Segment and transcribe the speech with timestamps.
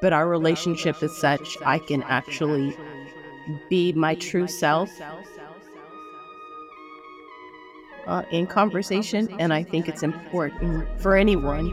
[0.00, 2.76] but our relationship is such I can actually
[3.68, 4.90] be my true self
[8.06, 9.28] uh, in conversation.
[9.38, 11.70] And I think it's important for anyone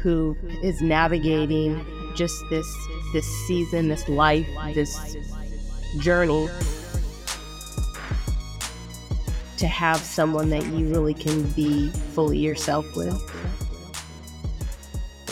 [0.00, 1.84] who is navigating
[2.14, 2.66] just this
[3.12, 5.16] this season, this life, this
[5.98, 6.48] journey
[9.58, 13.14] to have someone that you really can be fully yourself with.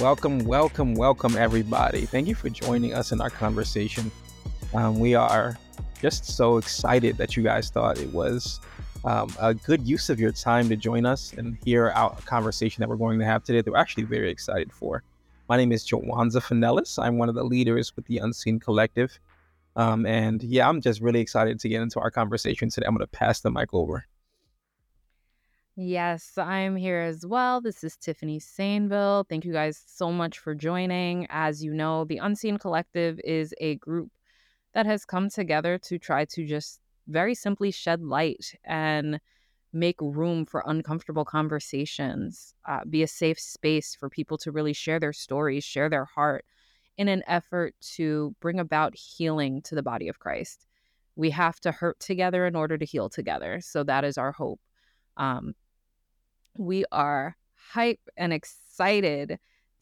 [0.01, 2.05] Welcome, welcome, welcome, everybody.
[2.05, 4.11] Thank you for joining us in our conversation.
[4.75, 5.57] Um, we are
[6.01, 8.61] just so excited that you guys thought it was
[9.05, 12.89] um, a good use of your time to join us and hear our conversation that
[12.89, 15.05] we're going to have today that we're actually very excited for.
[15.49, 16.99] My name is Joanza Finellis.
[16.99, 19.19] I'm one of the leaders with the Unseen Collective.
[19.77, 22.87] Um, and yeah, I'm just really excited to get into our conversation today.
[22.87, 24.05] I'm going to pass the mic over.
[25.77, 27.61] Yes, I'm here as well.
[27.61, 29.25] This is Tiffany Sainville.
[29.29, 31.27] Thank you guys so much for joining.
[31.31, 34.13] As you know, the Unseen Collective is a group
[34.73, 39.19] that has come together to try to just very simply shed light and
[39.73, 45.01] make room for uncomfortable conversations, uh, be a safe space for people to really share
[45.01, 46.45] their stories, share their heart
[46.97, 50.69] in an effort to bring about healing to the body of Christ.
[51.17, 53.61] We have to hurt together in order to heal together.
[53.61, 54.61] So that is our hope.
[55.17, 55.55] Um,
[56.57, 59.39] we are hype and excited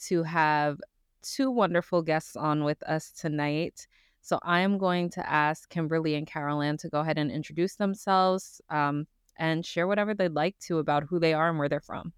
[0.06, 0.81] to have
[1.23, 3.87] two wonderful guests on with us tonight.
[4.20, 8.61] So I am going to ask Kimberly and Carol to go ahead and introduce themselves
[8.70, 9.06] um,
[9.37, 12.12] and share whatever they'd like to about who they are and where they're from.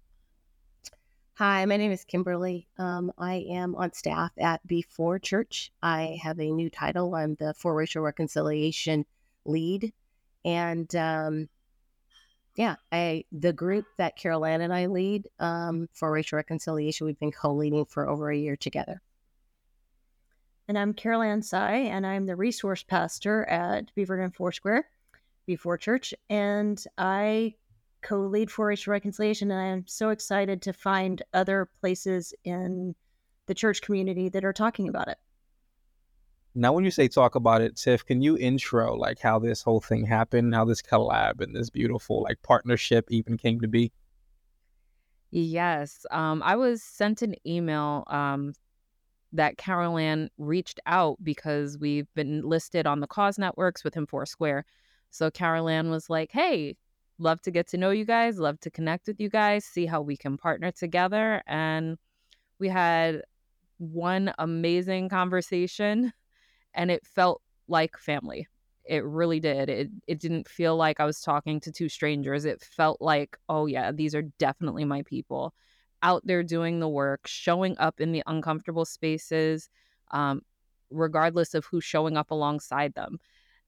[1.33, 2.67] Hi, my name is Kimberly.
[2.77, 5.71] Um, I am on staff at Before Church.
[5.83, 7.13] I have a new title.
[7.13, 9.05] I'm the For Racial Reconciliation
[9.43, 9.91] lead.
[10.45, 11.49] And um,
[12.55, 17.19] yeah, I the group that Carol Ann and I lead um, for racial reconciliation, we've
[17.19, 19.01] been co-leading for over a year together.
[20.67, 24.87] And I'm Carol Ann Tsai, and I'm the resource pastor at Beaverton Foursquare,
[25.45, 27.55] Before Church, and I
[28.01, 29.51] co-lead for racial reconciliation.
[29.51, 32.95] And I'm so excited to find other places in
[33.47, 35.17] the church community that are talking about it.
[36.57, 39.81] Now, when you say talk about it, Tiff, can you intro like how this whole
[39.81, 43.91] thing happened, how this collab and this beautiful like partnership even came to be?
[45.31, 46.05] Yes.
[46.11, 48.53] Um, I was sent an email um,
[49.33, 54.63] that Carol Ann reached out because we've been listed on the cause networks within Foursquare.
[55.09, 56.77] So Carol Ann was like, hey,
[57.19, 60.01] love to get to know you guys, love to connect with you guys, see how
[60.01, 61.43] we can partner together.
[61.47, 61.97] And
[62.59, 63.23] we had
[63.77, 66.13] one amazing conversation
[66.75, 68.47] and it felt like family.
[68.85, 69.69] It really did.
[69.69, 72.45] It it didn't feel like I was talking to two strangers.
[72.45, 75.53] It felt like, oh yeah, these are definitely my people
[76.03, 79.69] out there doing the work, showing up in the uncomfortable spaces,
[80.11, 80.41] um,
[80.91, 83.17] regardless of who's showing up alongside them.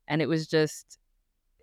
[0.07, 0.99] And it was just,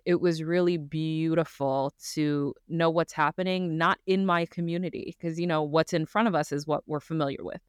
[0.03, 5.63] it was really beautiful to know what's happening, not in my community, because you know
[5.63, 7.61] what's in front of us is what we're familiar with.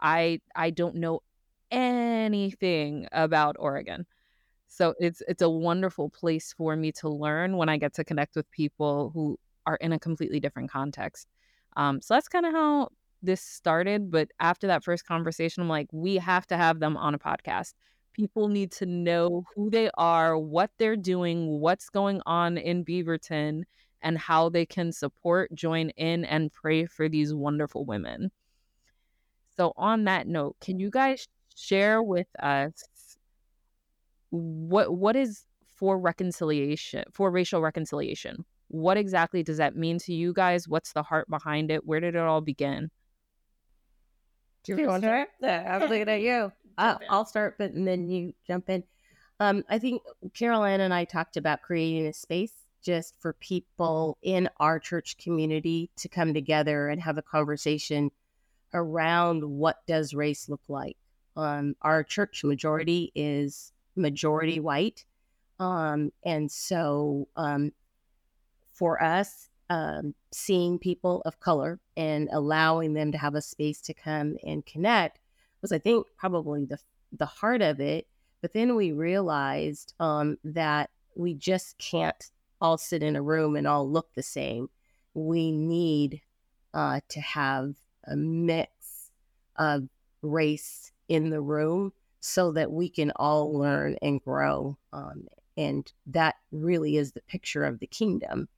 [0.00, 1.22] I I don't know
[1.70, 4.06] anything about Oregon.
[4.66, 8.36] So it's it's a wonderful place for me to learn when I get to connect
[8.36, 11.26] with people who are in a completely different context.
[11.76, 12.88] Um, so that's kind of how
[13.22, 14.10] this started.
[14.10, 17.74] But after that first conversation, I'm like, we have to have them on a podcast.
[18.12, 23.62] People need to know who they are, what they're doing, what's going on in Beaverton,
[24.02, 28.30] and how they can support, join in, and pray for these wonderful women.
[29.56, 31.26] So, on that note, can you guys
[31.58, 32.84] share with us
[34.30, 35.44] what what is
[35.76, 38.44] for reconciliation for racial reconciliation?
[38.68, 40.68] What exactly does that mean to you guys?
[40.68, 41.86] What's the heart behind it?
[41.86, 42.90] Where did it all begin?
[44.64, 45.28] Do you want to start?
[45.42, 46.52] I'm looking at you.
[46.78, 48.84] I'll, I'll, start but then you jump in.
[49.40, 50.02] Um, i think
[50.34, 52.52] carol ann and i talked about creating a space
[52.84, 58.10] just for people in our church community to come together and have a conversation
[58.74, 60.96] around what does race look like
[61.38, 65.04] um, our church majority is majority white.
[65.60, 67.72] Um, and so um,
[68.74, 73.94] for us, um, seeing people of color and allowing them to have a space to
[73.94, 75.20] come and connect
[75.62, 76.78] was, I think, probably the
[77.12, 78.06] the heart of it.
[78.42, 82.30] But then we realized um, that we just can't
[82.60, 84.68] all sit in a room and all look the same.
[85.14, 86.20] We need
[86.74, 87.74] uh, to have
[88.04, 89.10] a mix
[89.56, 89.88] of
[90.22, 94.76] race in the room so that we can all learn and grow.
[94.92, 95.26] Um,
[95.56, 98.48] and that really is the picture of the kingdom.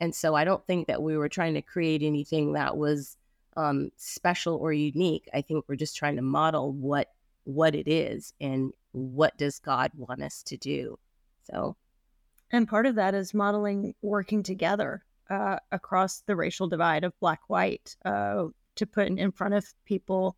[0.00, 3.16] And so I don't think that we were trying to create anything that was
[3.56, 5.28] um, special or unique.
[5.32, 7.08] I think we're just trying to model what
[7.44, 10.96] what it is and what does God want us to do.
[11.50, 11.76] So,
[12.52, 17.40] and part of that is modeling working together uh, across the racial divide of black
[17.48, 18.46] white uh,
[18.76, 20.36] to put in front of people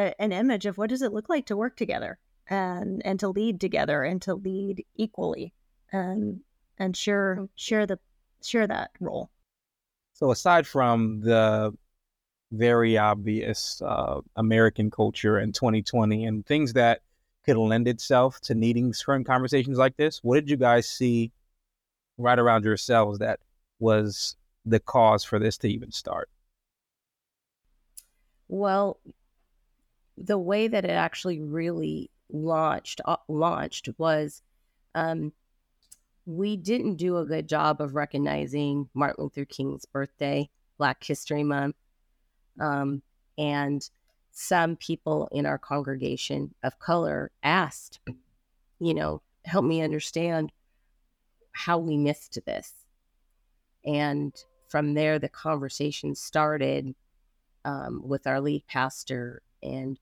[0.00, 2.18] a, an image of what does it look like to work together
[2.48, 5.52] and and to lead together and to lead equally
[5.92, 6.40] and
[6.78, 7.98] and share share the
[8.42, 9.30] share that role.
[10.14, 11.72] So aside from the
[12.52, 17.00] very obvious uh, American culture in 2020 and things that
[17.44, 21.30] could lend itself to needing certain conversations like this, what did you guys see
[22.18, 23.40] right around yourselves that
[23.78, 24.36] was
[24.66, 26.28] the cause for this to even start?
[28.48, 28.98] Well,
[30.20, 34.42] the way that it actually really launched uh, launched was
[34.94, 35.32] um,
[36.26, 41.76] we didn't do a good job of recognizing Martin Luther King's birthday, Black History Month,
[42.60, 43.02] um,
[43.38, 43.88] and
[44.30, 48.00] some people in our congregation of color asked,
[48.78, 50.52] you know, help me understand
[51.52, 52.74] how we missed this.
[53.84, 54.34] And
[54.68, 56.94] from there, the conversation started
[57.64, 59.98] um, with our lead pastor and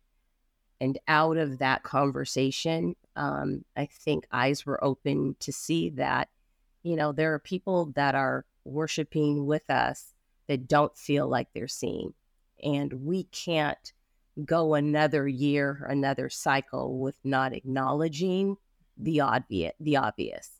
[0.80, 6.28] and out of that conversation, um, I think eyes were open to see that,
[6.82, 10.14] you know, there are people that are worshiping with us
[10.46, 12.14] that don't feel like they're seen.
[12.62, 13.92] And we can't
[14.44, 18.56] go another year, another cycle with not acknowledging
[18.96, 19.74] the obvious.
[19.80, 20.50] The obvious.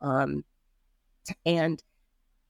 [0.00, 0.44] Um,
[1.44, 1.82] and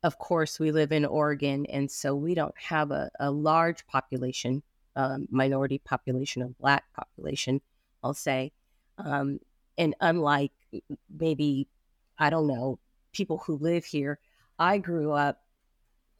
[0.02, 4.62] of course, we live in Oregon, and so we don't have a, a large population
[4.96, 7.60] um, minority population or black population,
[8.02, 8.52] I'll say.
[8.98, 9.40] Um,
[9.76, 10.52] and unlike
[11.18, 11.68] maybe,
[12.18, 12.78] I don't know,
[13.12, 14.18] people who live here,
[14.58, 15.42] I grew up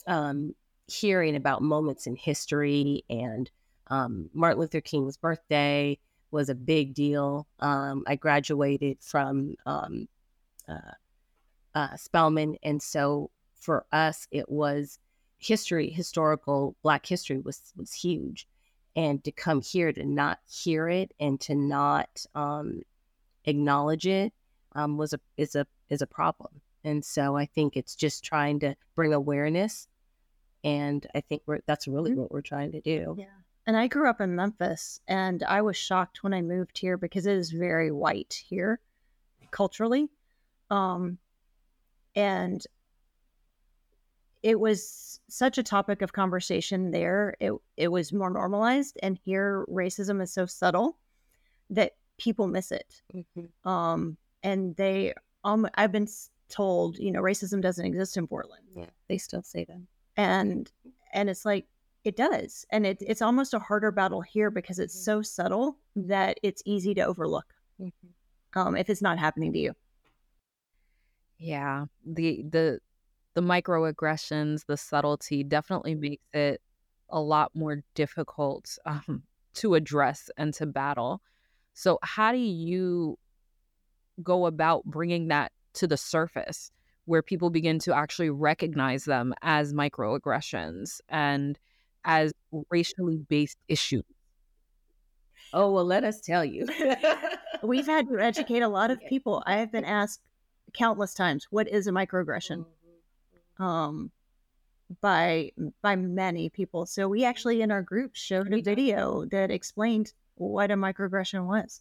[0.06, 0.54] um,
[0.86, 3.50] hearing about moments in history and
[3.88, 5.98] um, Martin Luther King's birthday
[6.30, 7.46] was a big deal.
[7.60, 10.08] Um, I graduated from um,
[10.68, 10.92] uh,
[11.74, 12.56] uh, Spelman.
[12.62, 14.98] And so for us, it was
[15.38, 18.48] history, historical Black history was, was huge
[18.96, 22.82] and to come here to not hear it and to not um,
[23.44, 24.32] acknowledge it
[24.74, 26.60] um, was a is a is a problem.
[26.84, 29.88] And so I think it's just trying to bring awareness,
[30.62, 32.20] and I think we're that's really mm-hmm.
[32.20, 33.16] what we're trying to do.
[33.18, 33.26] Yeah.
[33.66, 37.24] And I grew up in Memphis, and I was shocked when I moved here because
[37.24, 38.78] it is very white here,
[39.50, 40.10] culturally,
[40.70, 41.16] um,
[42.14, 42.62] and
[44.44, 47.34] it was such a topic of conversation there.
[47.40, 50.98] It it was more normalized, and here racism is so subtle
[51.70, 53.02] that people miss it.
[53.12, 53.68] Mm-hmm.
[53.68, 55.14] Um, and they,
[55.44, 56.06] um, I've been
[56.50, 58.64] told, you know, racism doesn't exist in Portland.
[58.76, 59.80] Yeah, they still say that,
[60.18, 60.70] and
[61.14, 61.66] and it's like
[62.04, 65.20] it does, and it, it's almost a harder battle here because it's mm-hmm.
[65.20, 68.60] so subtle that it's easy to overlook mm-hmm.
[68.60, 69.72] um, if it's not happening to you.
[71.38, 72.80] Yeah, the the
[73.34, 76.60] the microaggressions, the subtlety definitely makes it
[77.10, 79.22] a lot more difficult um,
[79.54, 81.20] to address and to battle.
[81.74, 83.18] So, how do you
[84.22, 86.70] go about bringing that to the surface
[87.06, 91.58] where people begin to actually recognize them as microaggressions and
[92.04, 92.32] as
[92.70, 94.04] racially based issues?
[95.52, 96.66] Oh, well, let us tell you.
[97.62, 99.42] We've had to educate a lot of people.
[99.46, 100.20] I have been asked
[100.72, 102.64] countless times, what is a microaggression?
[103.58, 104.10] Um,
[105.00, 105.50] by
[105.82, 106.86] by many people.
[106.86, 111.80] So we actually in our group showed a video that explained what a microaggression was.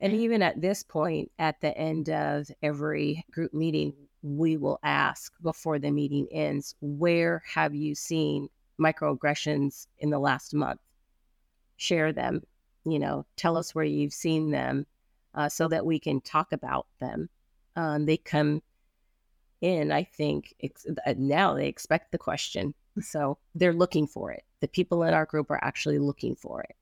[0.00, 5.32] And even at this point, at the end of every group meeting, we will ask
[5.42, 8.48] before the meeting ends, where have you seen
[8.80, 10.80] microaggressions in the last month?
[11.76, 12.42] Share them,
[12.84, 14.86] you know, tell us where you've seen them
[15.34, 17.28] uh, so that we can talk about them.
[17.76, 18.60] Um, they come
[19.62, 22.74] in, I think ex- uh, now they expect the question.
[23.00, 24.44] So they're looking for it.
[24.60, 26.76] The people in our group are actually looking for it.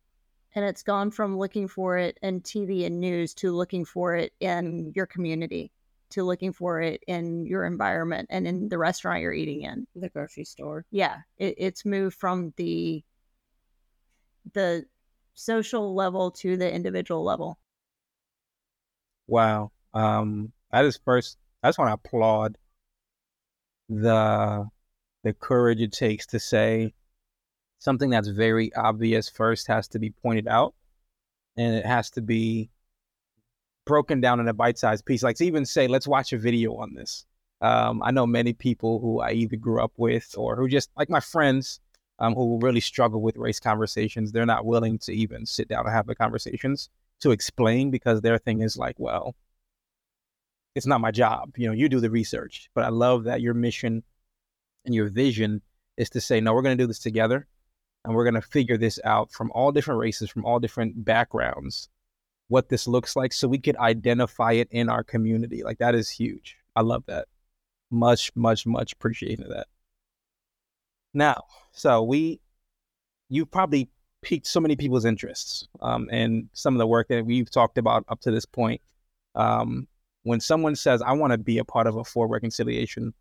[0.55, 4.33] And it's gone from looking for it in TV and news to looking for it
[4.41, 5.71] in your community,
[6.11, 10.09] to looking for it in your environment and in the restaurant you're eating in, the
[10.09, 10.85] grocery store.
[10.91, 13.05] Yeah, it, it's moved from the
[14.53, 14.85] the
[15.35, 17.59] social level to the individual level.
[19.29, 19.71] Wow.
[19.95, 22.59] Um, I just first, I just want to applaud
[23.91, 24.67] the
[25.25, 26.95] the courage it takes to say
[27.79, 30.75] something that's very obvious first has to be pointed out
[31.57, 32.71] and it has to be
[33.85, 36.95] broken down in a bite-sized piece like to even say let's watch a video on
[36.95, 37.27] this
[37.61, 41.11] um, i know many people who i either grew up with or who just like
[41.11, 41.81] my friends
[42.21, 44.31] um, who really struggle with race conversations.
[44.31, 48.39] They're not willing to even sit down and have the conversations to explain because their
[48.39, 49.35] thing is like, well,
[50.75, 51.55] it's not my job.
[51.57, 52.71] You know, you do the research.
[52.75, 54.03] But I love that your mission
[54.85, 55.62] and your vision
[55.97, 57.47] is to say, no, we're going to do this together
[58.05, 61.89] and we're going to figure this out from all different races, from all different backgrounds,
[62.49, 65.62] what this looks like so we could identify it in our community.
[65.62, 66.57] Like that is huge.
[66.75, 67.27] I love that.
[67.91, 69.67] Much, much, much appreciating that.
[71.12, 72.41] Now, so we,
[73.29, 73.91] you've probably
[74.23, 78.05] piqued so many people's interests um, and some of the work that we've talked about
[78.09, 78.81] up to this point.
[79.35, 79.89] Um,
[80.23, 83.15] when someone says, I want to be a part of a for reconciliation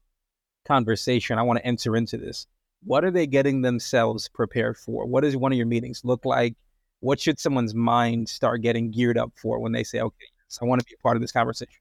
[0.65, 2.47] conversation, I want to enter into this,
[2.83, 5.05] what are they getting themselves prepared for?
[5.05, 6.55] What does one of your meetings look like?
[7.01, 10.65] What should someone's mind start getting geared up for when they say, okay, yes, I
[10.65, 11.79] want to be a part of this conversation?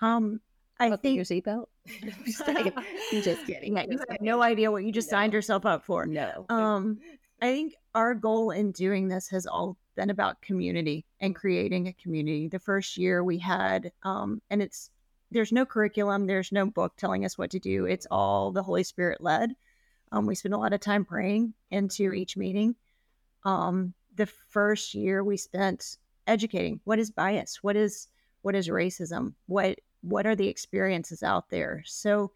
[0.00, 0.40] Um,
[0.78, 1.66] I Buckle think your seatbelt.
[2.24, 2.72] just kidding.
[2.76, 3.76] I'm just kidding.
[3.76, 6.06] Yeah, you have no idea what you just signed yourself up for.
[6.06, 6.46] No.
[6.48, 6.98] Um,
[7.40, 11.92] I think our goal in doing this has all been about community and creating a
[11.94, 12.48] community.
[12.48, 14.90] The first year we had, um, and it's
[15.32, 17.86] there's no curriculum, there's no book telling us what to do.
[17.86, 19.56] It's all the Holy Spirit led.
[20.12, 22.76] Um, we spend a lot of time praying into each meeting.
[23.44, 28.08] Um, the first year we spent educating what is bias, what is
[28.42, 31.82] what is racism, what what are the experiences out there.
[31.86, 32.30] So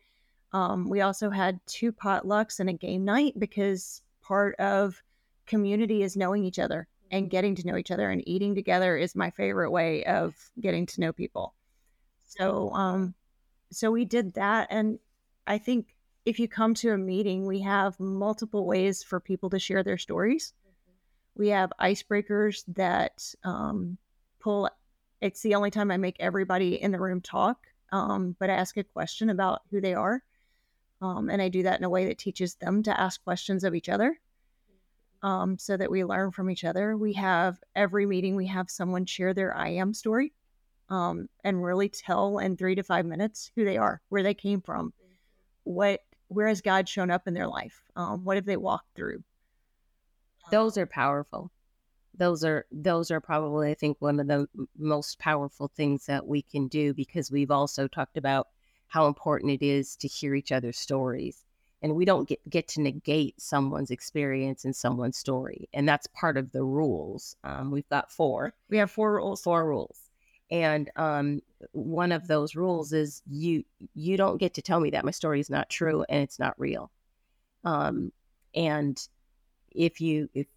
[0.52, 5.00] um, we also had two potlucks and a game night because part of
[5.46, 9.14] community is knowing each other and getting to know each other and eating together is
[9.14, 11.54] my favorite way of getting to know people.
[12.26, 13.14] So um
[13.72, 14.98] so we did that and
[15.46, 19.58] I think if you come to a meeting we have multiple ways for people to
[19.58, 20.52] share their stories.
[21.34, 23.98] We have icebreakers that um
[24.40, 24.70] pull
[25.20, 28.76] it's the only time I make everybody in the room talk um but I ask
[28.76, 30.22] a question about who they are.
[31.02, 33.74] Um, and I do that in a way that teaches them to ask questions of
[33.74, 34.20] each other
[35.22, 36.96] um, so that we learn from each other.
[36.96, 40.32] We have every meeting, we have someone share their I am story
[40.88, 44.60] um, and really tell in three to five minutes who they are, where they came
[44.60, 44.92] from,
[45.64, 47.82] what, where has God shown up in their life?
[47.96, 49.22] Um, what have they walked through?
[50.50, 51.50] those are powerful
[52.14, 54.46] those are those are probably i think one of the
[54.76, 58.48] most powerful things that we can do because we've also talked about
[58.88, 61.44] how important it is to hear each other's stories
[61.82, 66.36] and we don't get, get to negate someone's experience and someone's story and that's part
[66.36, 68.52] of the rules um, we've got four.
[68.68, 69.42] We have four rules.
[69.42, 69.98] four rules.
[70.50, 71.40] And um,
[71.72, 75.40] one of those rules is you you don't get to tell me that my story
[75.40, 76.90] is not true and it's not real.
[77.64, 78.12] Um,
[78.54, 79.00] and
[79.70, 80.48] if you if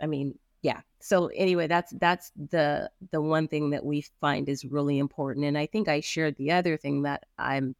[0.00, 0.80] i mean yeah.
[1.00, 5.46] So anyway that's that's the the one thing that we find is really important.
[5.46, 7.74] And i think i shared the other thing that i'm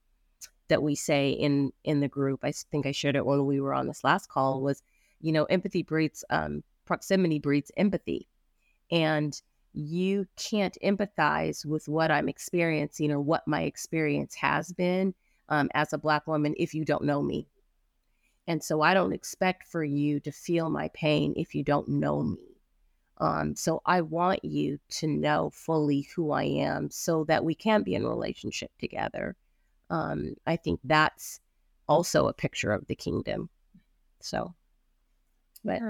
[0.71, 3.75] that we say in in the group I think i shared it when we were
[3.75, 4.83] on this last call was
[5.21, 8.27] you know empathy breeds um proximity breeds empathy
[8.91, 9.41] and
[9.73, 15.15] you can't empathize with what i'm experiencing or what my experience has been
[15.49, 17.47] um, as a black woman if you don't know me
[18.51, 22.23] and so I don't expect for you to feel my pain if you don't know
[22.25, 22.59] me.
[23.19, 27.85] Um, so I want you to know fully who I am so that we can
[27.85, 29.37] be in relationship together.
[29.91, 31.41] Um, I think that's
[31.89, 33.51] also a picture of the kingdom.
[34.21, 34.55] So,
[35.65, 35.81] but.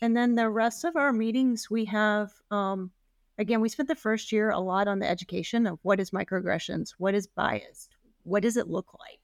[0.00, 2.90] And then the rest of our meetings, we have, um,
[3.38, 6.94] again, we spent the first year a lot on the education of what is microaggressions,
[6.98, 7.94] what is biased,
[8.24, 9.20] what does it look like.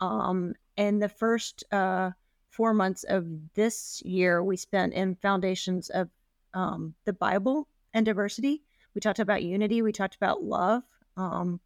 [0.00, 2.12] Um, and the first uh,
[2.48, 6.08] four months of this year, we spent in foundations of
[6.54, 8.62] um, the Bible and diversity.
[8.94, 10.84] We talked about unity, we talked about love,
[11.16, 11.60] um,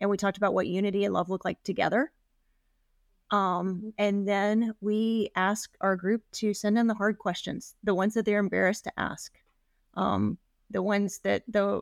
[0.00, 2.10] and we talked about what unity and love look like together.
[3.30, 8.14] Um, and then we ask our group to send in the hard questions, the ones
[8.14, 9.32] that they're embarrassed to ask,
[9.94, 10.38] um,
[10.70, 11.80] the ones that the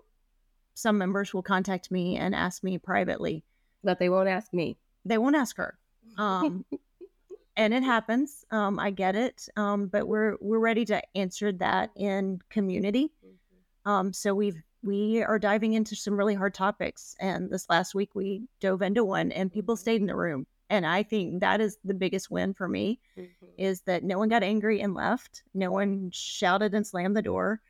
[0.75, 3.44] some members will contact me and ask me privately.
[3.85, 4.76] but they won't ask me.
[5.04, 5.76] They won't ask her,
[6.16, 6.64] um,
[7.56, 8.44] and it happens.
[8.50, 13.12] Um, I get it, um, but we're we're ready to answer that in community.
[13.85, 18.14] Um, so we've we are diving into some really hard topics, and this last week
[18.14, 20.46] we dove into one, and people stayed in the room.
[20.70, 22.98] And I think that is the biggest win for me
[23.58, 25.42] is that no one got angry and left.
[25.52, 27.60] No one shouted and slammed the door.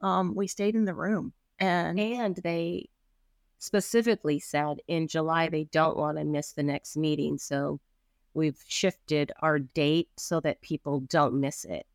[0.00, 2.88] Um, we stayed in the room, and And they
[3.58, 7.38] specifically said in July they don't want to miss the next meeting.
[7.38, 7.80] So
[8.34, 11.86] we've shifted our date so that people don't miss it.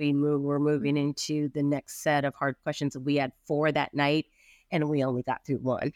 [0.00, 2.96] We move we're moving into the next set of hard questions.
[2.96, 4.24] We had four that night
[4.72, 5.92] and we only got through one.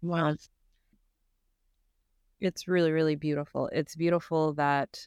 [0.00, 0.36] Wow.
[2.40, 3.68] It's really, really beautiful.
[3.70, 5.06] It's beautiful that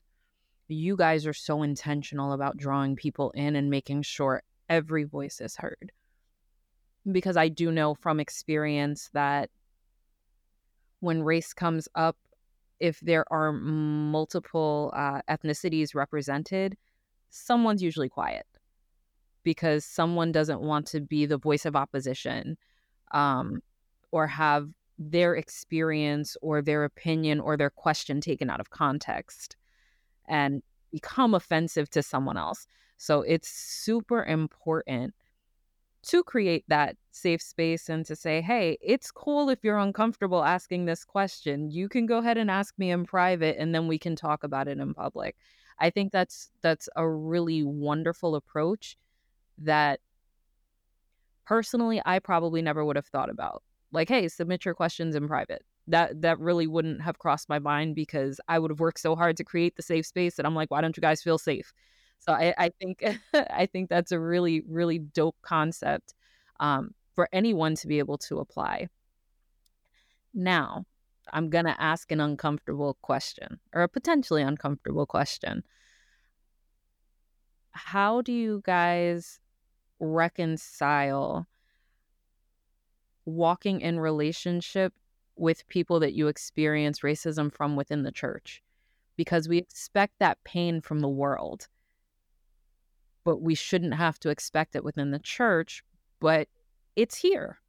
[0.68, 5.56] you guys are so intentional about drawing people in and making sure every voice is
[5.56, 5.92] heard.
[7.12, 9.50] Because I do know from experience that
[11.00, 12.18] when race comes up,
[12.80, 16.78] if there are multiple uh, ethnicities represented,
[17.30, 18.46] someone's usually quiet
[19.44, 22.58] because someone doesn't want to be the voice of opposition
[23.12, 23.62] um,
[24.12, 24.70] or have
[25.00, 29.56] their experience or their opinion or their question taken out of context
[30.28, 32.68] and become offensive to someone else.
[32.98, 35.14] So it's super important
[36.04, 40.86] to create that safe space and to say, hey, it's cool if you're uncomfortable asking
[40.86, 41.70] this question.
[41.70, 44.68] You can go ahead and ask me in private and then we can talk about
[44.68, 45.36] it in public.
[45.80, 48.98] I think that's that's a really wonderful approach
[49.60, 50.00] that
[51.46, 53.64] personally I probably never would have thought about.
[53.92, 57.96] Like, hey, submit your questions in private that that really wouldn't have crossed my mind
[57.96, 60.70] because I would have worked so hard to create the safe space and I'm like,
[60.70, 61.74] why don't you guys feel safe?
[62.20, 63.04] So I, I think
[63.34, 66.14] I think that's a really, really dope concept
[66.60, 68.90] um, for anyone to be able to apply.
[70.34, 70.86] Now,
[71.34, 75.64] I'm gonna ask an uncomfortable question or a potentially uncomfortable question.
[77.72, 79.40] How do you guys
[80.00, 81.48] reconcile
[83.26, 84.94] walking in relationship
[85.36, 88.64] with people that you experience racism from within the church
[89.16, 91.68] because we expect that pain from the world
[93.24, 95.84] but we shouldn't have to expect it within the church
[96.20, 96.48] but
[96.96, 97.60] it's here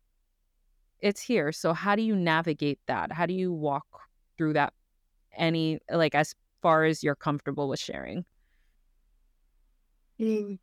[1.00, 3.86] it's here so how do you navigate that how do you walk
[4.36, 4.72] through that
[5.36, 8.24] any like as far as you're comfortable with sharing
[10.20, 10.58] mm.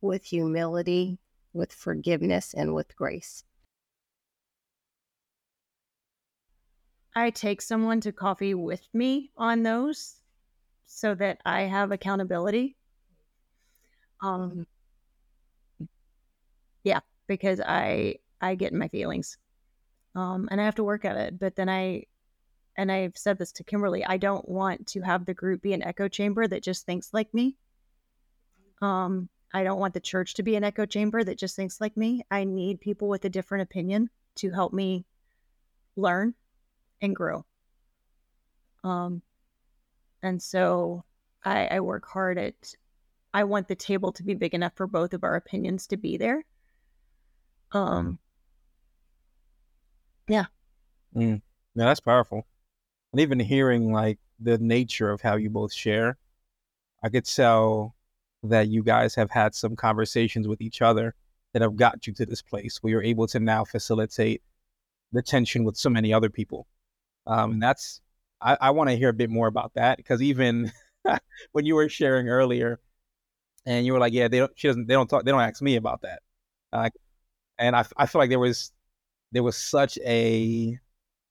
[0.00, 1.18] with humility
[1.52, 3.44] with forgiveness and with grace
[7.16, 10.20] I take someone to coffee with me on those
[10.86, 12.76] so that I have accountability.
[14.20, 14.66] Um
[16.82, 18.16] yeah, because I
[18.48, 19.38] I get in my feelings.
[20.14, 22.04] Um and I have to work at it, but then I
[22.76, 25.82] and I've said this to Kimberly, I don't want to have the group be an
[25.82, 27.56] echo chamber that just thinks like me.
[28.82, 31.96] Um I don't want the church to be an echo chamber that just thinks like
[31.96, 32.26] me.
[32.28, 35.06] I need people with a different opinion to help me
[35.96, 36.34] learn
[37.00, 37.44] and grow.
[38.82, 39.22] Um,
[40.24, 41.04] and so
[41.44, 42.74] I, I work hard at,
[43.32, 46.16] I want the table to be big enough for both of our opinions to be
[46.16, 46.44] there.
[47.70, 48.18] Um,
[50.28, 50.46] yeah.
[51.16, 51.42] Mm.
[51.74, 52.46] Yeah, that's powerful.
[53.12, 56.18] And even hearing like the nature of how you both share,
[57.02, 57.94] I could tell
[58.44, 61.14] that you guys have had some conversations with each other
[61.52, 64.42] that have got you to this place where you're able to now facilitate
[65.12, 66.66] the tension with so many other people.
[67.26, 68.00] Um, and that's
[68.40, 70.72] I, I want to hear a bit more about that because even
[71.52, 72.80] when you were sharing earlier,
[73.66, 75.62] and you were like, yeah, they don't, she doesn't, they don't talk, they don't ask
[75.62, 76.22] me about that.
[76.72, 76.90] Uh,
[77.58, 78.72] and I, I feel like there was,
[79.34, 80.78] there was such a,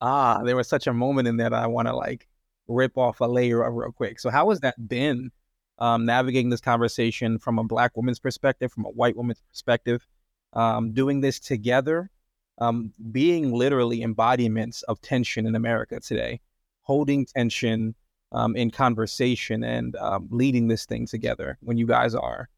[0.02, 2.28] ah, there was such a moment in there that I want to like
[2.68, 4.20] rip off a layer of real quick.
[4.20, 5.32] So how has that been,
[5.80, 10.06] um, navigating this conversation from a black woman's perspective, from a white woman's perspective,
[10.54, 12.12] um, doing this together
[12.60, 16.40] um, being literally embodiments of tension in America today,
[16.82, 17.96] holding tension
[18.32, 22.50] um, in conversation and um, leading this thing together when you guys are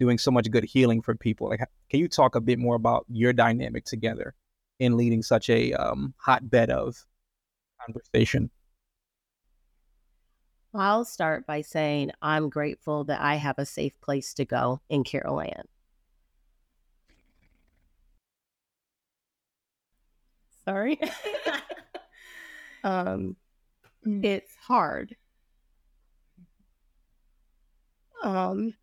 [0.00, 1.48] doing so much good healing for people.
[1.48, 4.34] Like, can you talk a bit more about your dynamic together
[4.78, 7.04] in leading such a um, hotbed of
[7.84, 8.50] conversation?
[10.74, 15.02] I'll start by saying I'm grateful that I have a safe place to go in
[15.02, 15.42] Carol
[20.64, 21.00] Sorry.
[22.84, 23.34] um,
[24.06, 24.24] mm.
[24.24, 25.16] it's hard.
[28.22, 28.74] Um,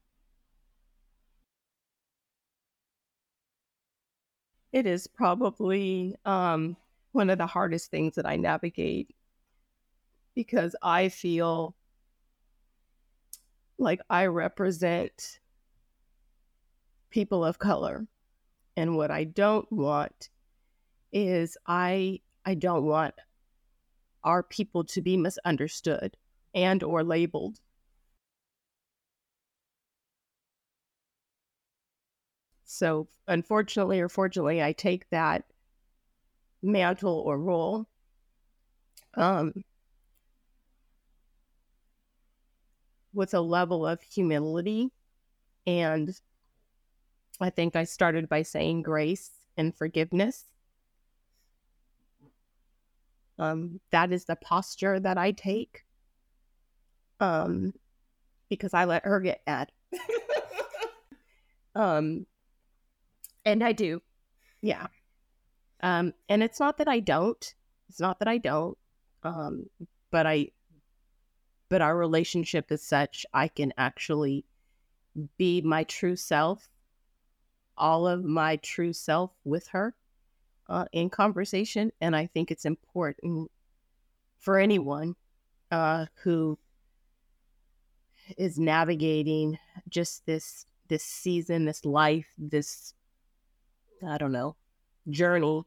[4.76, 6.76] it is probably um,
[7.14, 9.16] one of the hardest things that I navigate
[10.36, 11.78] because I feel
[13.78, 15.40] like I represent
[17.10, 18.06] people of color.
[18.76, 20.30] And what I don't want
[21.14, 23.16] is I I don't want
[24.26, 26.18] our people to be misunderstood
[26.54, 27.62] and or labeled.
[32.76, 35.46] So unfortunately or fortunately, I take that
[36.62, 37.88] mantle or role.
[39.14, 39.64] Um,
[43.14, 44.92] with a level of humility.
[45.66, 46.14] And
[47.40, 50.44] I think I started by saying grace and forgiveness.
[53.40, 55.86] Um, that is the posture that I take.
[57.22, 57.74] Um,
[58.50, 59.72] because I let her get mad.
[61.76, 62.26] um,
[63.46, 64.02] and I do,
[64.62, 64.88] yeah.
[65.82, 67.54] Um, and it's not that I don't.
[67.90, 68.78] It's not that I don't.
[69.24, 69.70] Um,
[70.12, 70.50] but I,
[71.70, 74.46] but our relationship is such I can actually
[75.38, 76.70] be my true self,
[77.78, 79.96] all of my true self with her
[80.70, 81.92] uh, in conversation.
[82.02, 83.52] And I think it's important
[84.40, 85.16] for anyone
[85.72, 86.58] uh, who
[88.38, 92.95] is navigating just this this season, this life, this
[94.06, 94.56] I don't know
[95.10, 95.64] journey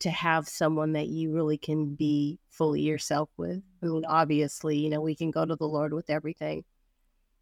[0.00, 3.62] to have someone that you really can be fully yourself with.
[3.82, 6.64] I mean, obviously, you know, we can go to the Lord with everything,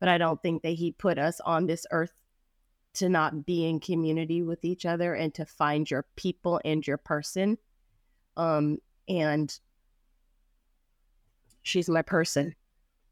[0.01, 2.13] but I don't think that He put us on this earth
[2.95, 6.99] to not be in community with each other and to find your people and your
[6.99, 7.57] person.
[8.37, 9.59] Um, and
[11.63, 12.55] she's my person.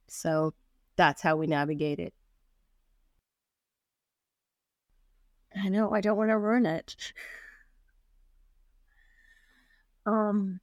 [0.08, 0.52] So
[0.96, 2.12] that's how we navigate it.
[5.56, 6.96] I know, I don't want to ruin it.
[10.06, 10.60] Um,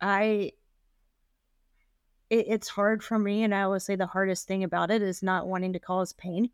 [0.00, 0.52] I
[2.30, 5.22] it, it's hard for me, and I always say the hardest thing about it is
[5.22, 6.50] not wanting to cause pain.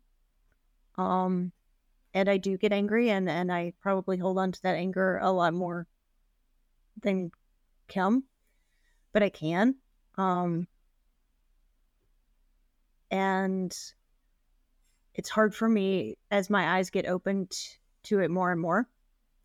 [0.97, 1.51] Um,
[2.13, 5.31] and I do get angry, and and I probably hold on to that anger a
[5.31, 5.87] lot more
[7.01, 7.31] than
[7.87, 8.23] Kim,
[9.13, 9.75] but I can.
[10.17, 10.67] Um,
[13.09, 13.75] and
[15.13, 17.51] it's hard for me as my eyes get opened
[18.03, 18.87] to it more and more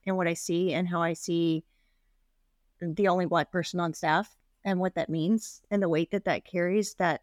[0.07, 1.65] and what I see and how I see
[2.81, 6.45] the only black person on staff and what that means and the weight that that
[6.45, 7.23] carries that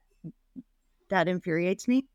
[1.10, 2.06] that infuriates me.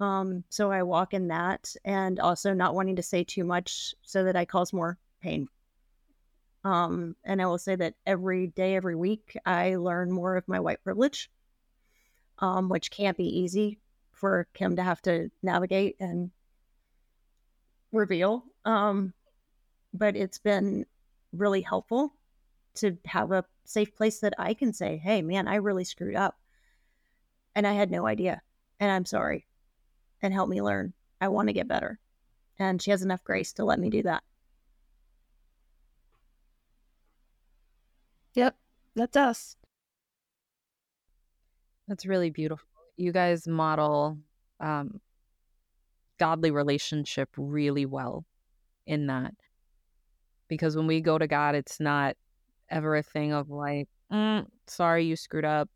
[0.00, 4.24] Um so i walk in that and also not wanting to say too much so
[4.24, 5.48] that i cause more pain.
[6.64, 10.58] Um and i will say that every day every week i learn more of my
[10.58, 11.30] white privilege
[12.40, 13.78] um which can't be easy
[14.14, 16.30] for kim to have to navigate and
[17.92, 19.12] reveal um
[19.92, 20.84] but it's been
[21.32, 22.14] really helpful
[22.74, 26.36] to have a safe place that I can say, hey, man, I really screwed up.
[27.54, 28.42] And I had no idea.
[28.80, 29.46] And I'm sorry.
[30.22, 30.92] And help me learn.
[31.20, 31.98] I want to get better.
[32.58, 34.22] And she has enough grace to let me do that.
[38.34, 38.56] Yep,
[38.96, 39.56] that's us.
[41.86, 42.73] That's really beautiful.
[42.96, 44.18] You guys model
[44.60, 45.00] um,
[46.18, 48.24] godly relationship really well
[48.86, 49.34] in that
[50.48, 52.16] because when we go to God, it's not
[52.70, 55.68] ever a thing of like, mm, sorry, you screwed up,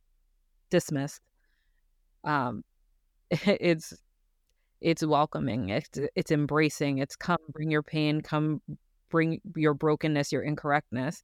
[0.70, 1.20] dismissed.
[2.24, 2.64] Um,
[3.30, 3.94] it's
[4.80, 8.60] it's welcoming, it's it's embracing, it's come bring your pain, come
[9.10, 11.22] bring your brokenness, your incorrectness.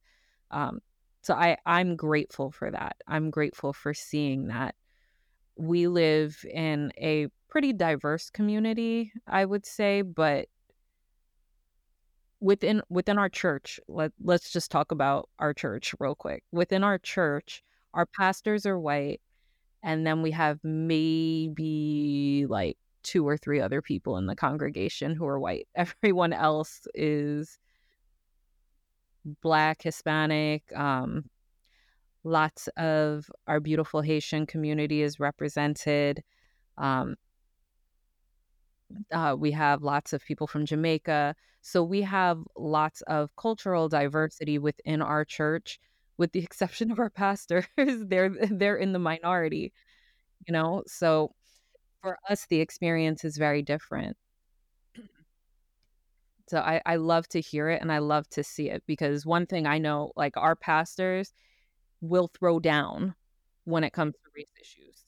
[0.51, 0.79] Um,
[1.21, 2.97] so I I'm grateful for that.
[3.07, 4.75] I'm grateful for seeing that.
[5.57, 10.49] We live in a pretty diverse community, I would say, but
[12.41, 16.43] within within our church let, let's just talk about our church real quick.
[16.51, 17.63] Within our church
[17.93, 19.21] our pastors are white
[19.83, 25.25] and then we have maybe like two or three other people in the congregation who
[25.25, 25.67] are white.
[25.75, 27.57] Everyone else is
[29.41, 31.23] black hispanic um
[32.25, 36.23] lots of our beautiful haitian community is represented
[36.77, 37.15] um
[39.11, 41.35] uh, we have lots of people from Jamaica.
[41.61, 45.79] So we have lots of cultural diversity within our church,
[46.17, 47.65] with the exception of our pastors.
[47.77, 49.73] they're they're in the minority,
[50.47, 50.83] you know.
[50.87, 51.33] So
[52.01, 54.17] for us, the experience is very different.
[56.47, 59.47] So I, I love to hear it and I love to see it because one
[59.47, 61.33] thing I know, like our pastors
[62.05, 63.15] will throw down
[63.65, 65.05] when it comes to race issues.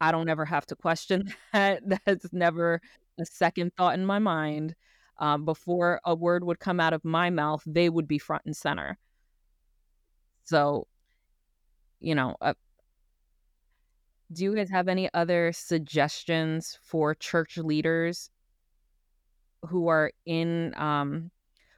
[0.00, 1.82] I don't ever have to question that.
[2.04, 2.80] That's never
[3.18, 4.74] a second thought in my mind.
[5.20, 8.56] Um, before a word would come out of my mouth, they would be front and
[8.56, 8.98] center.
[10.44, 10.86] So,
[11.98, 12.54] you know, uh,
[14.32, 18.30] do you guys have any other suggestions for church leaders
[19.68, 21.30] who are in um,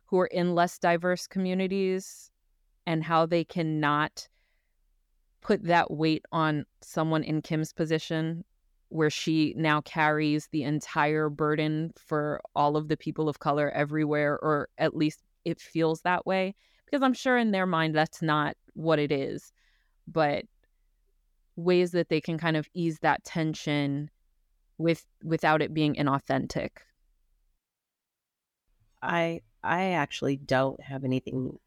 [0.06, 2.30] who are in less diverse communities
[2.86, 4.28] and how they cannot
[5.40, 8.44] put that weight on someone in Kim's position
[8.88, 14.38] where she now carries the entire burden for all of the people of color everywhere
[14.42, 18.56] or at least it feels that way because I'm sure in their mind that's not
[18.74, 19.52] what it is
[20.08, 20.44] but
[21.56, 24.10] ways that they can kind of ease that tension
[24.76, 26.70] with without it being inauthentic
[29.02, 31.58] I I actually don't have anything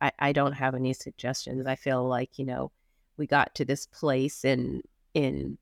[0.00, 1.66] I, I don't have any suggestions.
[1.66, 2.70] I feel like, you know,
[3.16, 4.82] we got to this place in
[5.14, 5.58] in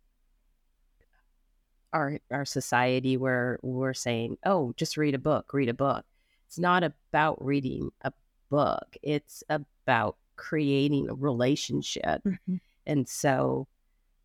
[1.93, 6.05] our our society where we're saying, "Oh, just read a book, read a book."
[6.47, 8.13] It's not about reading a
[8.49, 8.97] book.
[9.03, 12.23] It's about creating a relationship.
[12.25, 12.57] Mm-hmm.
[12.87, 13.67] And so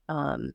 [0.09, 0.53] um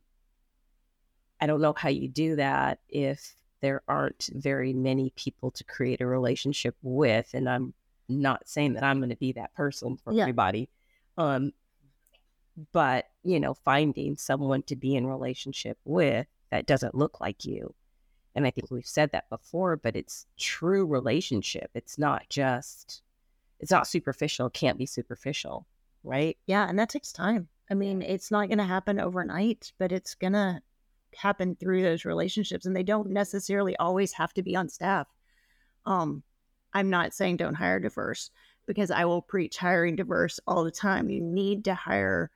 [1.41, 6.01] I don't know how you do that if there aren't very many people to create
[6.01, 7.75] a relationship with and I'm
[8.09, 10.23] not saying that I'm going to be that person for Yeah.
[10.23, 10.69] everybody.
[11.19, 11.53] Um
[12.73, 17.75] but, you know, finding someone to be in relationship with that doesn't look like you.
[18.35, 21.71] And I think we've said that before, but it's true relationship.
[21.75, 23.03] It's not just
[23.59, 25.67] it's not superficial, it can't be superficial,
[26.03, 26.39] right?
[26.47, 27.49] Yeah, and that takes time.
[27.71, 30.63] I mean, it's not going to happen overnight, but it's going to
[31.15, 35.09] happen through those relationships and they don't necessarily always have to be on staff.
[35.87, 36.23] Um
[36.73, 38.31] I'm not saying don't hire diverse
[38.67, 41.11] because I will preach hiring diverse all the time.
[41.11, 42.31] You need to hire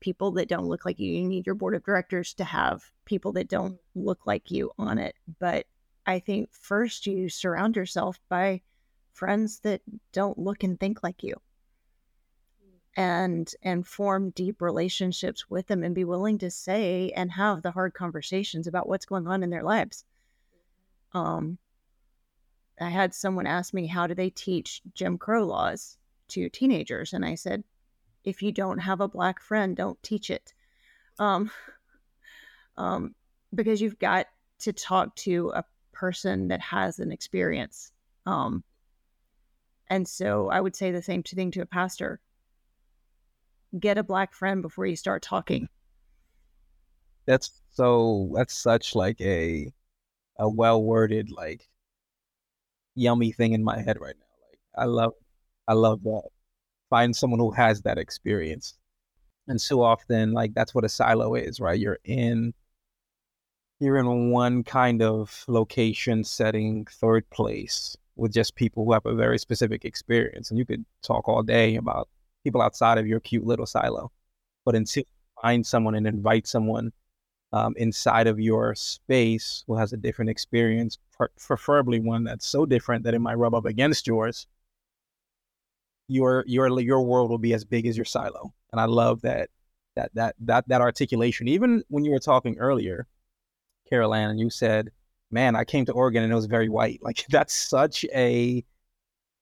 [0.00, 1.12] people that don't look like you.
[1.12, 4.98] You need your board of directors to have people that don't look like you on
[4.98, 5.14] it.
[5.38, 5.66] But
[6.06, 8.62] I think first you surround yourself by
[9.12, 9.82] friends that
[10.12, 11.34] don't look and think like you
[12.96, 17.70] and and form deep relationships with them and be willing to say and have the
[17.70, 20.04] hard conversations about what's going on in their lives
[21.12, 21.58] um
[22.80, 27.24] i had someone ask me how do they teach jim crow laws to teenagers and
[27.24, 27.62] i said
[28.24, 30.54] if you don't have a black friend don't teach it
[31.18, 31.50] um
[32.76, 33.14] um
[33.54, 34.26] because you've got
[34.58, 37.92] to talk to a person that has an experience
[38.26, 38.62] um
[39.88, 42.20] and so i would say the same thing to a pastor
[43.78, 45.68] get a black friend before you start talking.
[47.26, 48.32] That's so.
[48.34, 49.72] That's such like a
[50.38, 51.68] a well worded like
[52.94, 54.48] yummy thing in my head right now.
[54.48, 55.12] Like I love,
[55.66, 56.28] I love that.
[56.90, 58.76] Find someone who has that experience,
[59.46, 61.78] and so often like that's what a silo is, right?
[61.78, 62.54] You're in
[63.80, 69.14] you're in one kind of location setting, third place with just people who have a
[69.14, 72.08] very specific experience, and you could talk all day about
[72.42, 74.10] people outside of your cute little silo.
[74.64, 76.92] But until you find someone and invite someone
[77.52, 82.66] um, inside of your space who has a different experience, pre- preferably one that's so
[82.66, 84.46] different that it might rub up against yours,
[86.08, 88.52] your your your world will be as big as your silo.
[88.72, 89.50] And I love that
[89.96, 91.48] that that that that articulation.
[91.48, 93.06] Even when you were talking earlier,
[93.88, 94.90] Carol Ann you said,
[95.30, 98.64] "Man, I came to Oregon and it was very white." Like that's such a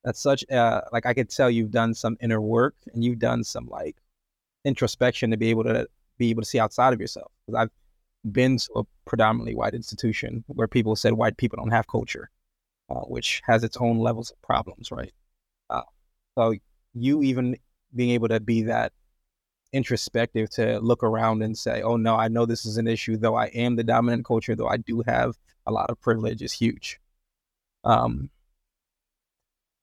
[0.04, 3.44] that's such a like I could tell you've done some inner work and you've done
[3.44, 3.96] some like
[4.64, 7.30] introspection to be able to be able to see outside of yourself.
[7.46, 11.86] Because I've been to a predominantly white institution where people said white people don't have
[11.86, 12.30] culture,
[12.90, 15.12] uh, which has its own levels of problems, right?
[15.70, 15.82] Uh,
[16.36, 16.54] so
[16.94, 17.56] you even
[17.94, 18.92] being able to be that
[19.72, 23.16] introspective to look around and say, "Oh no, I know this is an issue.
[23.16, 26.52] Though I am the dominant culture, though I do have a lot of privilege, is
[26.52, 27.00] huge."
[27.84, 28.30] Um,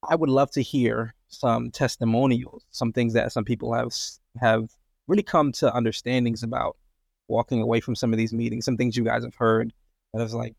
[0.07, 3.93] I would love to hear some testimonials, some things that some people have
[4.39, 4.69] have
[5.07, 6.77] really come to understandings about
[7.27, 9.73] walking away from some of these meetings, some things you guys have heard
[10.13, 10.55] that was like,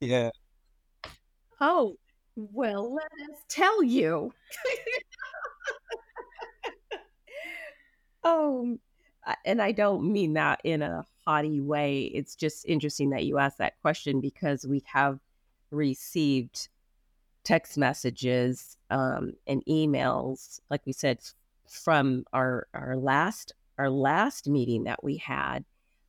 [0.00, 0.30] yeah,
[1.60, 1.96] Oh,
[2.52, 4.32] well, let us tell you.
[8.24, 8.78] oh,
[9.44, 12.02] and I don't mean that in a haughty way.
[12.02, 15.18] It's just interesting that you asked that question because we have
[15.70, 16.68] received
[17.44, 21.20] text messages um, and emails, like we said,
[21.68, 25.64] from our our last our last meeting that we had.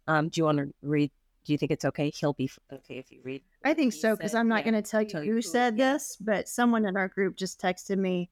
[0.07, 1.11] Um, do you want to read?
[1.43, 2.11] Do you think it's okay?
[2.11, 3.41] He'll be okay if you read.
[3.65, 4.35] I think so because?
[4.35, 4.71] I'm not Yeah.
[4.71, 8.29] going to tell you who said this, but someone in our group just texted me.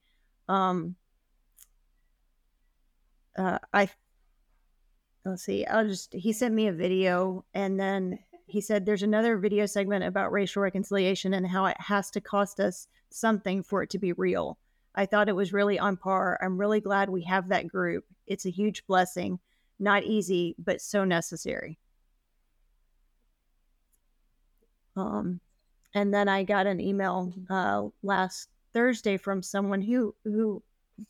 [0.48, 0.94] Um,
[3.36, 3.88] uh, I
[5.24, 5.64] let's see.
[5.66, 10.04] I'll just he sent me a video and then he said there's another video segment
[10.04, 14.12] about racial reconciliation and how it has to cost us something for it to be
[14.12, 14.58] real.
[14.94, 16.38] I thought it was really on par.
[16.42, 18.04] I'm really glad we have that group.
[18.26, 19.38] It's a huge blessing.
[19.78, 21.78] Not easy, but so necessary.
[25.00, 25.40] Um,
[25.94, 30.62] and then I got an email uh, last Thursday from someone who who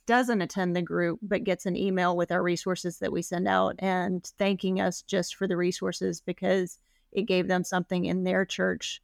[0.07, 3.75] doesn't attend the group but gets an email with our resources that we send out
[3.81, 6.79] and thanking us just for the resources because
[7.11, 9.03] it gave them something in their church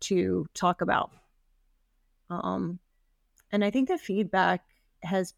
[0.00, 1.12] to talk about.
[2.28, 2.80] Um,
[3.52, 4.64] and I think the feedback
[5.04, 5.34] has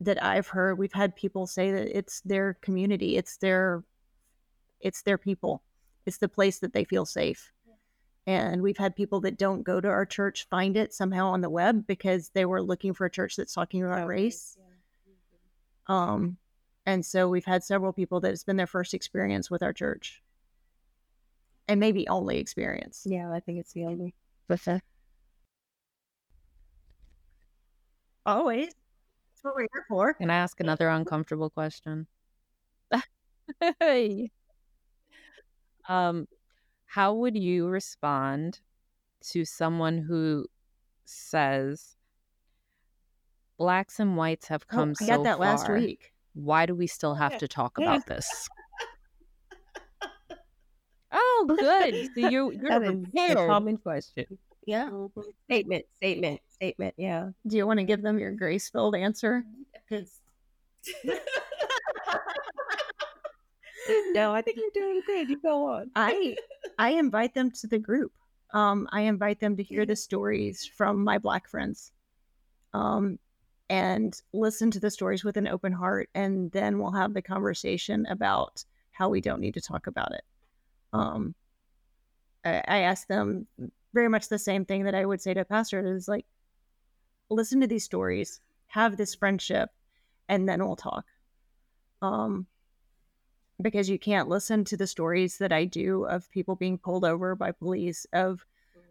[0.00, 3.82] that I've heard, we've had people say that it's their community, it's their
[4.80, 5.62] it's their people,
[6.06, 7.52] it's the place that they feel safe.
[8.26, 11.50] And we've had people that don't go to our church find it somehow on the
[11.50, 14.56] web because they were looking for a church that's talking about race.
[15.86, 16.36] Um,
[16.86, 20.22] and so we've had several people that it's been their first experience with our church.
[21.66, 23.04] And maybe only experience.
[23.04, 24.14] Yeah, I think it's the only.
[24.48, 24.80] With the
[28.26, 28.66] Always.
[28.66, 30.14] That's what we're here for.
[30.14, 32.06] Can I ask another uncomfortable question?
[35.90, 36.26] um,
[36.86, 38.60] how would you respond
[39.32, 40.46] to someone who
[41.04, 41.96] says
[43.58, 45.46] blacks and whites have Oh, come I so got that far?
[45.46, 46.12] last week.
[46.34, 47.38] Why do we still have Yeah.
[47.38, 47.84] to talk Yeah.
[47.84, 48.48] about this?
[51.12, 51.94] oh, good.
[52.14, 54.26] So you you're That is a common question.
[54.64, 54.90] Yeah.
[55.46, 56.94] Statement, statement, statement.
[56.96, 57.30] Yeah.
[57.46, 59.44] Do you want to give them your grace filled answer?
[59.88, 60.20] Because
[64.12, 65.28] no, I think you're doing good.
[65.28, 65.90] You go on.
[65.94, 66.36] I
[66.78, 68.12] I invite them to the group.
[68.52, 71.92] Um, I invite them to hear the stories from my black friends,
[72.74, 73.18] um,
[73.68, 78.06] and listen to the stories with an open heart, and then we'll have the conversation
[78.06, 80.24] about how we don't need to talk about it.
[80.92, 81.34] Um,
[82.44, 83.46] I, I ask them
[83.94, 86.26] very much the same thing that I would say to a pastor is like,
[87.28, 89.70] listen to these stories, have this friendship,
[90.28, 91.04] and then we'll talk.
[92.02, 92.46] Um,
[93.60, 97.34] because you can't listen to the stories that I do of people being pulled over
[97.34, 98.44] by police, of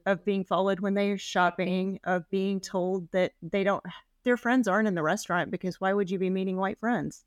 [0.06, 3.84] of being followed when they're shopping, of being told that they don't
[4.24, 7.24] their friends aren't in the restaurant because why would you be meeting white friends?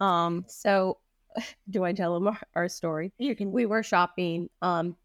[0.00, 0.98] Um, So,
[1.70, 3.12] do I tell them our, our story?
[3.18, 4.48] you can We were shopping.
[4.62, 4.96] Um,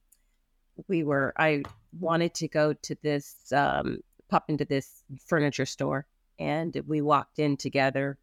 [0.88, 1.34] we were.
[1.38, 1.64] I
[2.00, 6.06] wanted to go to this, um, pop into this furniture store,
[6.40, 8.18] and we walked in together.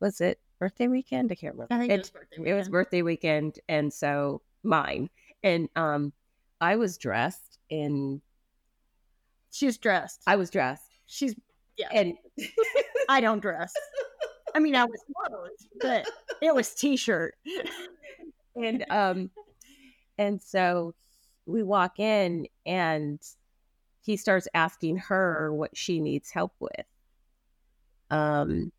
[0.00, 1.32] Was it birthday weekend?
[1.32, 1.74] I can't remember.
[1.74, 2.72] I think it, It- was birthday it was weekend.
[2.72, 5.10] birthday weekend, and so mine.
[5.42, 6.12] And um,
[6.60, 8.20] I was dressed in.
[9.50, 10.22] She's dressed.
[10.28, 11.34] I was dressed, She's
[11.76, 11.88] yeah.
[11.92, 12.14] and
[13.08, 13.72] I don't dress.
[14.54, 16.08] I mean, I was clothes, but
[16.40, 17.34] it was t-shirt.
[18.54, 19.30] and um
[20.18, 20.94] and so
[21.46, 23.20] we walk in and
[24.02, 26.86] he starts asking her what she needs help with
[28.10, 28.70] um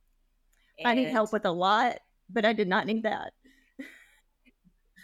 [0.85, 3.33] I need help with a lot, but I did not need that.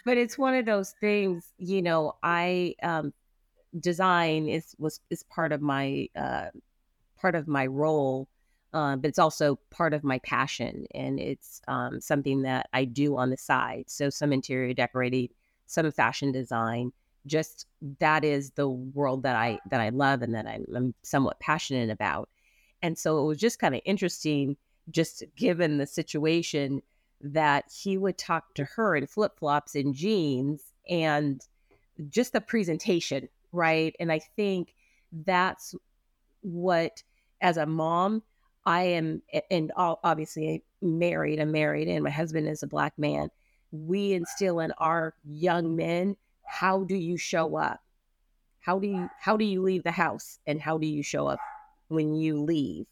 [0.04, 3.12] but it's one of those things you know i um
[3.80, 6.46] design is was is part of my uh
[7.20, 8.28] part of my role
[8.74, 13.16] uh, but it's also part of my passion and it's um, something that i do
[13.16, 15.28] on the side so some interior decorating
[15.66, 16.92] some fashion design
[17.26, 17.66] just
[17.98, 21.90] that is the world that i that i love and that i'm, I'm somewhat passionate
[21.90, 22.28] about
[22.82, 24.56] and so it was just kind of interesting
[24.90, 26.82] just given the situation
[27.20, 31.40] that he would talk to her in flip flops and jeans and
[32.08, 33.94] just the presentation, right?
[33.98, 34.74] And I think
[35.12, 35.74] that's
[36.42, 37.02] what,
[37.40, 38.22] as a mom,
[38.64, 43.30] I am, and obviously married, I'm married, and my husband is a black man.
[43.72, 47.80] We instill in our young men how do you show up?
[48.60, 51.38] How do you how do you leave the house, and how do you show up
[51.88, 52.86] when you leave?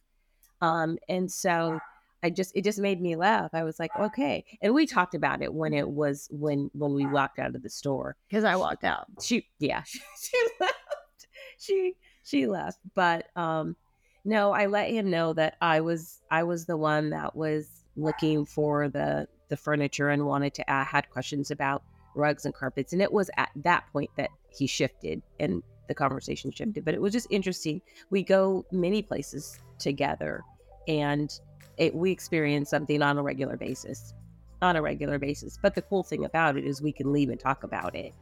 [0.61, 1.79] Um, and so
[2.23, 3.51] I just it just made me laugh.
[3.53, 4.45] I was like, okay.
[4.63, 7.71] And we talked about it when it was when when we walked out of the
[7.71, 8.17] store.
[8.29, 9.07] Because I walked out.
[9.23, 11.27] She yeah, she, she left.
[11.59, 12.79] She she left.
[12.95, 13.77] But um
[14.25, 18.45] no, I let him know that I was I was the one that was looking
[18.45, 21.83] for the the furniture and wanted to uh, had questions about
[22.17, 26.51] rugs and carpets and it was at that point that he shifted and the conversation
[26.51, 27.81] shifted but it was just interesting.
[28.11, 30.43] We go many places together
[30.89, 31.31] and
[31.77, 34.15] it, we experience something on a regular basis
[34.63, 35.59] on a regular basis.
[35.61, 38.15] But the cool thing about it is we can leave and talk about it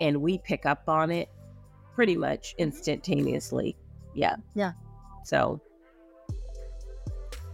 [0.00, 1.28] and we pick up on it
[1.94, 2.64] pretty much mm-hmm.
[2.64, 3.76] instantaneously.
[4.14, 4.36] Yeah.
[4.54, 4.72] Yeah.
[5.24, 5.60] so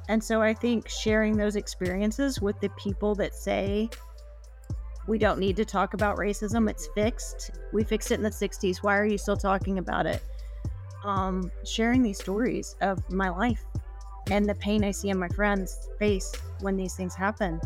[0.09, 3.91] And so I think sharing those experiences with the people that say
[5.07, 7.53] we don't need to talk about racism, it's fixed.
[7.73, 8.79] We fixed it in the 60s.
[8.83, 10.23] Why are you still talking about it?
[11.05, 13.65] Um, sharing these stories of my life
[14.31, 17.61] and the pain I see in my friends' face when these things happen,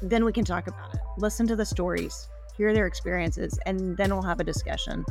[0.00, 1.00] then we can talk about it.
[1.18, 5.04] Listen to the stories, hear their experiences, and then we'll have a discussion.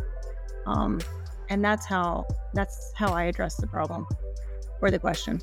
[0.66, 1.00] Um,
[1.50, 4.08] and that's how that's how I address the problem
[4.82, 5.39] or the question.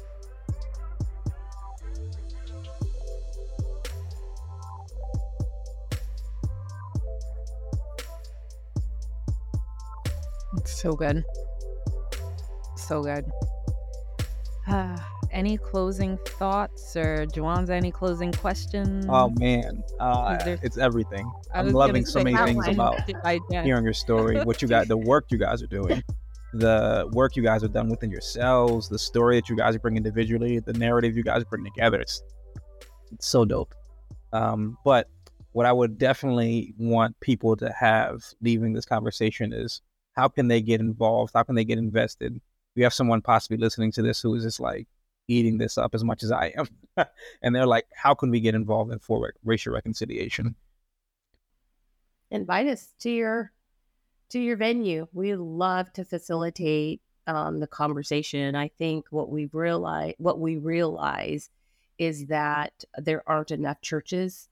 [10.64, 11.24] So good.
[12.76, 13.24] So good.
[15.30, 19.06] any closing thoughts or Juwanza, any closing questions?
[19.08, 21.30] Oh man, uh, there- it's everything.
[21.54, 22.96] I'm loving so many things about
[23.50, 26.02] hearing your story, what you got, the work you guys are doing,
[26.52, 30.60] the work you guys have done within yourselves, the story that you guys bring individually,
[30.60, 32.00] the narrative you guys bring together.
[32.00, 32.22] It's,
[33.12, 33.74] it's so dope.
[34.32, 35.08] Um, but
[35.52, 39.82] what I would definitely want people to have leaving this conversation is
[40.12, 41.32] how can they get involved?
[41.34, 42.40] How can they get invested?
[42.76, 44.88] We have someone possibly listening to this who is just like
[45.28, 46.66] eating this up as much as I am.
[47.42, 50.54] and they're like, how can we get involved in for racial reconciliation?
[52.32, 53.52] invite us to your
[54.30, 55.06] to your venue.
[55.12, 58.56] We love to facilitate um, the conversation.
[58.56, 61.50] I think what we realize what we realize
[61.98, 64.48] is that there aren't enough churches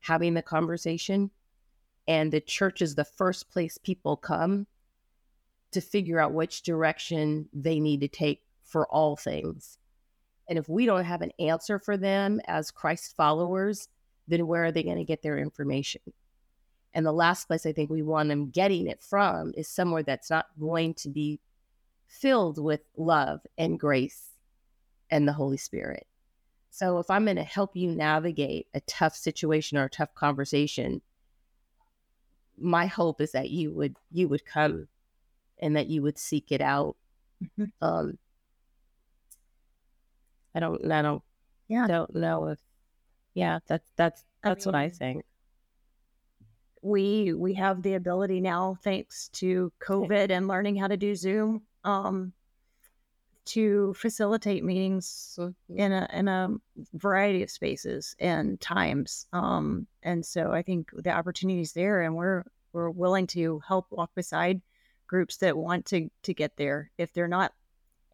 [0.00, 1.30] having the conversation,
[2.08, 4.66] and the church is the first place people come
[5.72, 9.78] to figure out which direction they need to take for all things.
[10.48, 13.88] And if we don't have an answer for them as Christ followers,
[14.28, 16.02] then where are they going to get their information?
[16.94, 20.30] And the last place I think we want them getting it from is somewhere that's
[20.30, 21.40] not going to be
[22.06, 24.30] filled with love and grace
[25.10, 26.06] and the Holy Spirit.
[26.70, 31.00] So if I'm going to help you navigate a tough situation or a tough conversation,
[32.58, 34.88] my hope is that you would you would come
[35.62, 36.96] and that you would seek it out.
[37.58, 37.70] Mhm.
[37.80, 38.18] Um,
[40.54, 41.22] I don't, I don't,
[41.68, 41.86] Yeah.
[41.86, 42.58] don't know if,
[43.32, 45.24] yeah, that's that's I that's what I think.
[46.82, 51.62] we we have the ability now thanks to covid and learning how to do zoom
[51.84, 52.32] um
[53.44, 55.38] to facilitate meetings
[55.68, 56.48] in a in a
[56.94, 62.42] variety of spaces and times um and so i think the opportunities there and we're
[62.72, 64.60] we're willing to help walk beside
[65.12, 67.52] groups that want to to get there if they're not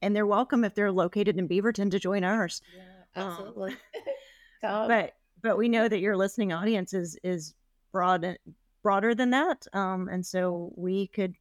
[0.03, 2.61] and they're welcome if they're located in beaverton to join ours
[3.15, 3.77] Um, absolutely.
[4.61, 7.55] Um, but but we know that your listening audience is is
[7.93, 8.37] broad
[8.83, 11.37] broader than that um and so we could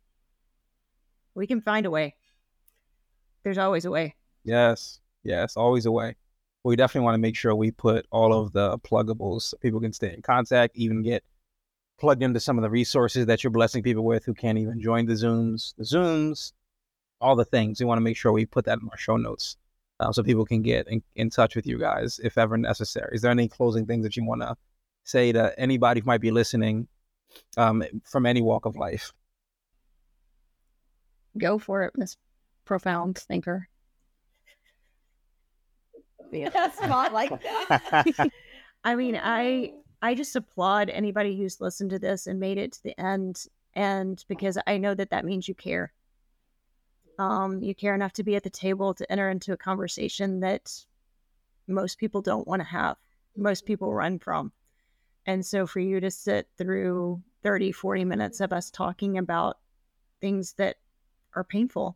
[1.34, 2.14] we can find a way
[3.44, 6.16] there's always a way Yes, yes, always a way.
[6.64, 9.92] We definitely want to make sure we put all of the pluggables so people can
[9.92, 11.24] stay in contact, even get
[11.98, 15.06] plugged into some of the resources that you're blessing people with who can't even join
[15.06, 16.54] the Zooms, the Zooms,
[17.20, 17.80] all the things.
[17.80, 19.58] We want to make sure we put that in our show notes
[20.00, 23.16] uh, so people can get in, in touch with you guys if ever necessary.
[23.16, 24.56] Is there any closing things that you want to
[25.04, 26.88] say to anybody who might be listening
[27.58, 29.12] um, from any walk of life?
[31.38, 32.18] Go for it, Miss
[32.66, 33.68] Profound Thinker.
[36.32, 38.30] yeah, it's not like that.
[38.84, 39.72] i mean i
[40.02, 44.24] i just applaud anybody who's listened to this and made it to the end and
[44.28, 45.94] because i know that that means you care.
[47.20, 50.72] Um you care enough to be at the table to enter into a conversation that
[51.68, 52.98] most people don't want to have
[53.36, 54.52] most people run from.
[55.26, 59.58] And so for you to sit through 30 40 minutes of us talking about
[60.22, 60.78] things that
[61.36, 61.96] are painful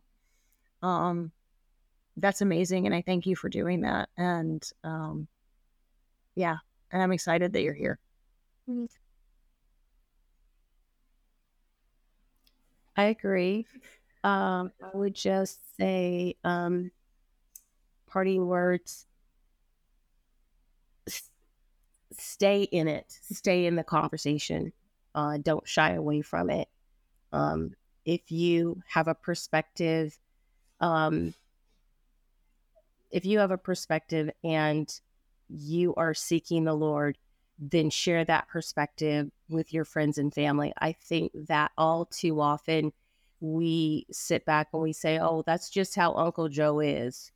[0.84, 1.32] um
[2.18, 5.28] that's amazing and i thank you for doing that and um
[6.36, 6.58] yeah
[6.92, 8.00] and i'm excited that you're here
[12.96, 13.66] I agree.
[14.24, 16.92] Um, I would just say, um,
[18.39, 19.08] words.
[21.08, 21.30] s-
[22.12, 23.06] Stay in it.
[23.22, 24.74] Stay in the conversation.
[25.16, 26.70] Uh, don't shy away from it.
[27.34, 27.76] Um,
[28.06, 30.18] if you have a perspective,
[30.82, 31.34] um,
[33.12, 35.00] if you have a perspective and
[35.52, 37.18] you are seeking the Lord,
[37.60, 40.74] then share that perspective with your friends and family.
[40.80, 42.91] I think that all too often
[43.39, 47.32] we sit back and we say, oh, that's just how Uncle Joe is.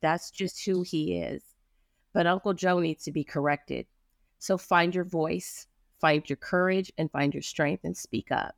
[0.00, 1.42] That's just who he is.
[2.12, 3.86] But Uncle Joe needs to be corrected.
[4.38, 5.66] So find your voice,
[6.00, 8.54] find your courage, and find your strength and speak up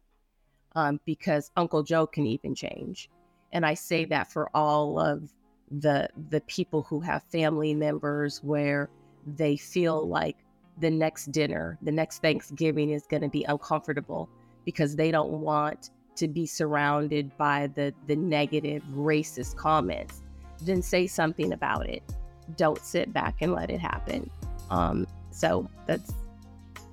[0.75, 3.11] um, because Uncle Joe can even change.
[3.53, 5.31] And I say that for all of
[5.81, 8.91] the the people who have family members where
[9.27, 10.37] they feel like
[10.79, 14.29] the next dinner, the next Thanksgiving is going to be uncomfortable
[14.65, 20.23] because they don't want to be surrounded by the the negative racist comments.
[20.61, 22.03] Then say something about it.
[22.57, 24.31] Don't sit back and let it happen.
[24.71, 26.13] Um, so that's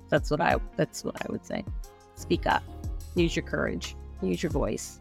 [0.08, 1.64] that's what I that's what I would say.
[2.14, 2.62] Speak up.
[3.14, 3.96] Use your courage.
[4.22, 4.99] Use your voice.